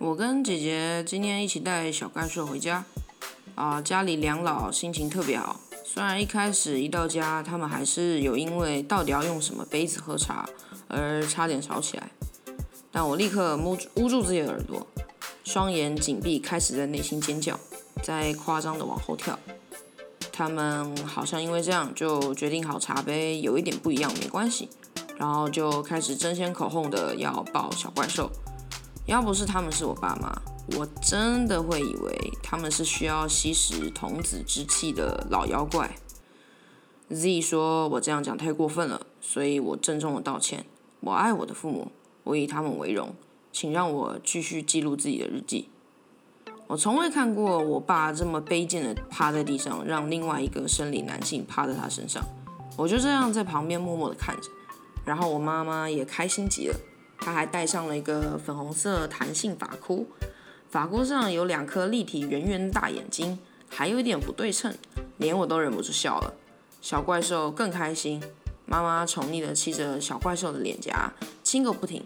[0.00, 2.82] 我跟姐姐今天一起带小怪兽回家，
[3.54, 5.60] 啊，家里两老心情特别好。
[5.84, 10.48] 虽然一开始一到家，他们还是有因为到底要用什么杯子喝茶
[10.88, 12.10] 而差点吵起来，
[12.90, 14.86] 但我立刻捂捂住自己的耳朵，
[15.44, 17.60] 双眼紧闭，开始在内心尖叫，
[18.02, 19.38] 在夸张的往后跳。
[20.32, 24.70] 他们好像因为这样就决定好茶杯有一点不一样没关系，
[25.18, 28.30] 然后就开始争先恐后的要抱小怪兽。
[29.10, 30.40] 要不是他们是我爸妈，
[30.78, 35.96] 我真的会以为他们是需要吸食童子之气的老妖怪。
[37.08, 40.64] Z 说我这样讲太过分了，所以我郑重的道歉。
[41.00, 41.90] 我爱我的父母，
[42.22, 43.12] 我以他们为荣，
[43.50, 45.68] 请让我继续记录自己的日记。
[46.68, 52.22] 我从未看过我爸这么卑贱的趴在地上，让另外一个生理男性趴在他身上。
[52.76, 54.48] 我就这样在旁边默默的看着，
[55.04, 56.76] 然后我妈妈也开心极了。
[57.20, 60.06] 他还戴上了一个粉红色弹性发箍，
[60.70, 64.74] 发箍上有两颗立体圆圆的大眼睛，还有一点不对称，
[65.18, 66.34] 连我都忍不住笑了。
[66.80, 68.22] 小怪兽更开心，
[68.64, 72.02] 妈妈宠溺地亲着小怪兽的脸颊，亲个不停。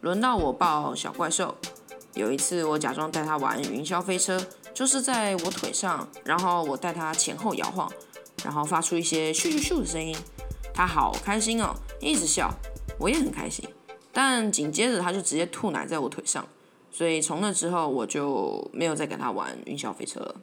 [0.00, 1.56] 轮到我抱小怪兽，
[2.14, 4.40] 有一次我假装带他玩云霄飞车，
[4.72, 7.90] 就是在我腿上，然后我带他前后摇晃，
[8.44, 10.16] 然后发出一些咻咻咻的声音，
[10.72, 12.52] 他好开心哦，一直笑，
[12.98, 13.68] 我也很开心。
[14.12, 16.46] 但紧接着他就直接吐奶在我腿上，
[16.90, 20.34] 所以从那之后我就没有再跟他玩云霄飞车了，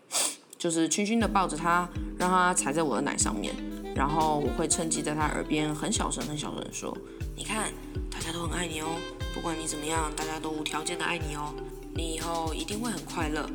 [0.57, 3.53] 就是轻轻的抱着他，让他踩在我的奶上面，
[3.95, 6.97] 然后我会趁机在他耳边很小声很小声说
[7.37, 7.71] ：“你看，
[8.09, 8.87] 大家都很爱你哦，
[9.35, 11.53] 不管你怎么样，大家都无条件的爱你哦，
[11.93, 13.47] 你以后一定会很快乐，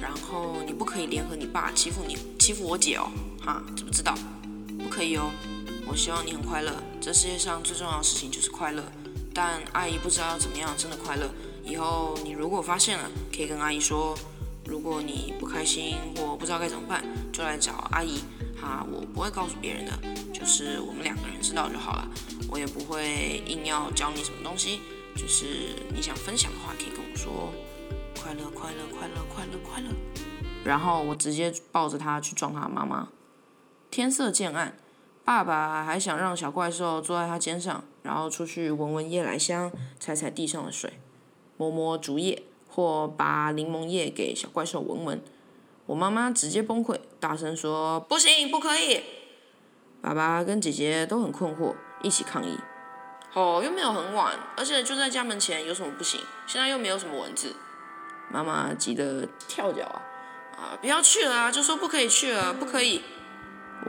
[0.00, 3.08] 然后你不可以联合你爸欺负你欺负我姐哦，
[3.42, 4.14] 哈，知不知道？
[4.78, 5.30] 不可以哦，
[5.86, 6.70] 我希望你很快乐，
[7.00, 8.82] 这世界上最重要的事情就是快乐。”
[9.34, 11.28] 但阿姨不知道要怎么样真的快乐。
[11.64, 14.16] 以后你如果发现了，可以跟阿姨说。
[14.66, 18.20] 如果你不开心或不知道该怎么办，就来找阿姨。
[18.58, 19.92] 哈，我不会告诉别人的，
[20.32, 22.08] 就是我们两个人知道就好了。
[22.50, 24.80] 我也不会硬要教你什么东西，
[25.14, 27.52] 就是你想分享的话，可以跟我说。
[28.18, 29.90] 快乐，快乐，快乐，快乐，快乐。
[30.64, 33.08] 然后我直接抱着他去撞他妈妈。
[33.90, 34.78] 天色渐暗。
[35.24, 40.98] 爸爸还想让小怪兽坐在他肩上，然后出去闻闻夜来香，踩踩地上的水，
[41.56, 45.22] 摸摸竹叶，或把柠檬叶给小怪兽闻闻。
[45.86, 49.02] 我妈妈直接崩溃，大声说：“不行，不可以！”
[50.02, 52.58] 爸爸跟姐姐都很困惑，一起抗议
[53.32, 56.20] ：“哦，又没有很晚，而且就在家门前，有什么不行？
[56.46, 57.54] 现在又没有什么蚊子。”
[58.30, 60.02] 妈妈急得跳脚啊！
[60.56, 61.50] 啊，不要去了啊！
[61.50, 63.02] 就说不可以去了，不可以。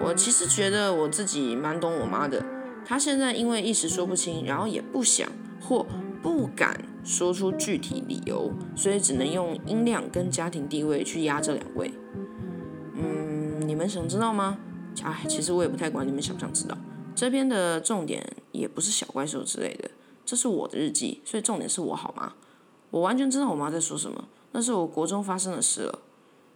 [0.03, 2.43] 我其实觉得我自己蛮懂我妈的，
[2.85, 5.29] 她现在因为一时说不清，然后也不想
[5.61, 5.85] 或
[6.21, 11.93] 不敢说出具体理由，所以只能用音量跟家庭地位去压这两位。
[12.95, 14.57] 嗯，你们想知道吗？
[15.03, 16.77] 哎，其实我也不太管你们想不想知道。
[17.15, 19.89] 这边的重点也不是小怪兽之类的，
[20.25, 22.33] 这是我的日记，所以重点是我好吗？
[22.91, 25.99] 我完全知道我妈在说什么，那是我国中发生的事了。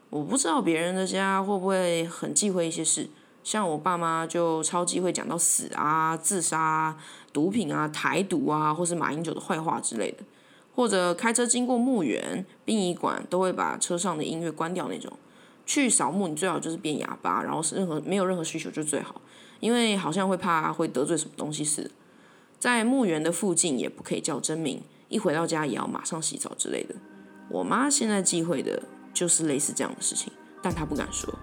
[0.09, 3.09] 我不知道别人的家会不会很忌讳一些事。
[3.49, 10.17] 像我爸妈就超级会讲到死啊、自杀、啊毒品啊、台独啊，或是马英九的坏话之类的，
[10.75, 15.11] 或者开车经过墓园、殡仪馆，都会把车上的音乐关掉那种。
[15.65, 19.19] 去扫墓，你最好就是变哑巴，然后是任何没有任何需求就最好，
[19.59, 21.89] 因为好像会怕会得罪什么东西似的。
[22.59, 26.93] 在墓园的附近也不可以叫真名，一回到家也要马上洗澡之类的。
[27.49, 30.31] 我妈现在忌讳的就是类似这样的事情，
[30.61, 31.33] 但她不敢说。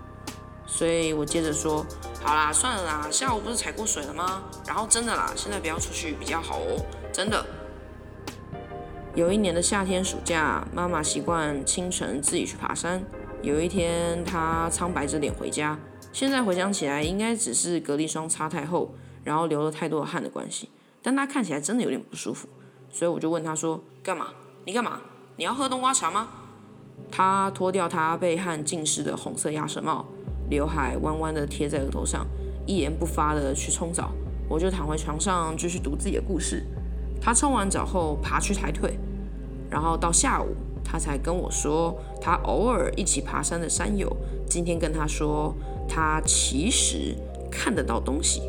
[0.67, 1.87] 所以我接着说，
[2.23, 4.43] 好啦，算了啦，下午不是踩过水了吗？
[4.67, 7.45] 然后真的啦，现在不要出去比较好哦，真的。
[9.15, 13.03] 有一年的夏天暑假，妈妈习惯清晨自己去爬山。
[13.43, 15.79] 有一天，她苍白着脸回家，
[16.13, 18.93] 现在回想起来，应该只是隔离霜擦太厚，
[19.25, 20.69] 然后流了太多的汗的关系。
[21.01, 22.49] 但她看起来真的有点不舒服，
[22.91, 24.29] 所以我就问她说：“干嘛？
[24.65, 25.01] 你干嘛？
[25.37, 26.29] 你要喝冬瓜茶吗？”
[27.11, 30.05] 她脱掉她被汗浸湿的红色鸭舌帽。
[30.49, 32.27] 刘海弯弯的贴在额头上，
[32.67, 34.13] 一言不发的去冲澡，
[34.49, 36.65] 我就躺回床上继续读自己的故事。
[37.21, 38.99] 他冲完澡后爬去抬腿，
[39.69, 40.55] 然后到下午
[40.85, 44.15] 他才跟我说，他偶尔一起爬山的山友
[44.49, 45.55] 今天跟他说，
[45.89, 47.17] 他其实
[47.51, 48.43] 看得到东西。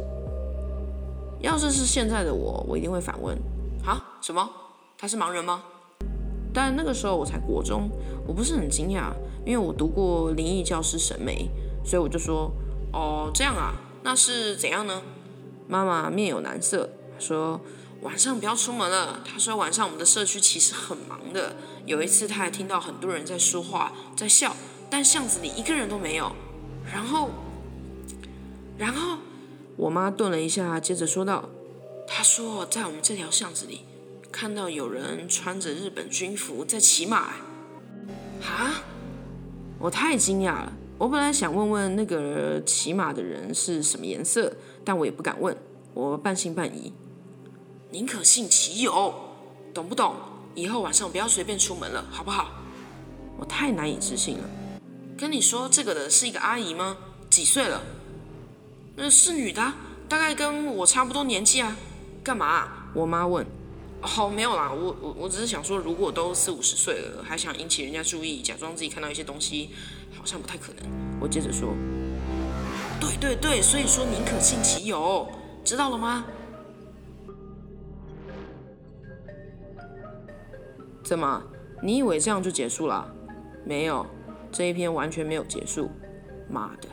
[1.39, 3.35] 要是是现在的我，我一定会反问：
[3.83, 4.47] 啊，什么？
[4.97, 5.63] 他是盲人吗？
[6.53, 7.89] 但那个时候我才国中，
[8.27, 9.11] 我不是很惊讶，
[9.45, 11.49] 因为我读过灵异教师沈眉。
[11.87, 12.51] 所以我就说，
[12.91, 13.73] 哦，这样啊，
[14.03, 15.01] 那是怎样呢？
[15.69, 17.61] 妈妈面有难色，说，
[18.01, 19.21] 晚上不要出门了。
[19.23, 21.55] 她说晚上我们的社区其实很忙的。
[21.85, 24.53] 有一次她还听到很多人在说话，在笑，
[24.89, 26.35] 但巷子里一个人都没有。
[26.91, 27.29] 然后，
[28.77, 29.19] 然后
[29.77, 31.47] 我妈顿了一下，接着说道
[32.05, 33.85] ：“她说在我们这条巷子里
[34.29, 37.35] 看到有人穿着日本军服在骑马。”
[38.43, 38.83] 啊！
[39.79, 40.73] 我太惊讶了。
[40.99, 44.51] 我本来想问问那个骑马的人是什么颜色，
[44.83, 45.55] 但我也不敢问。
[45.93, 46.91] 我半信半疑。
[47.91, 49.13] 宁可信其有，
[49.75, 50.15] 懂不懂？
[50.55, 52.49] 以后晚上不要随便出门了，好不好？
[53.37, 54.43] 我太难以置信了。
[55.15, 56.97] 跟你说这个的是一个阿姨吗？
[57.29, 57.83] 几岁了？
[58.95, 59.73] 那是女的，
[60.09, 61.77] 大概跟我差不多年纪啊。
[62.23, 62.89] 干嘛？
[62.95, 63.45] 我妈问。
[64.01, 69.71] 哦，没有啦，我我我只是想说，如果都四五十岁了，还想引起人家注意，假装自己看到一些东西，
[70.15, 70.85] 好像不太可能。
[71.19, 71.73] 我接着说，
[72.99, 75.27] 对对对，所以说宁可信其有，
[75.63, 76.25] 知道了吗？
[81.03, 81.43] 怎么？
[81.81, 83.13] 你以为这样就结束了？
[83.65, 84.05] 没有，
[84.51, 85.89] 这一篇完全没有结束。
[86.49, 86.87] 妈的！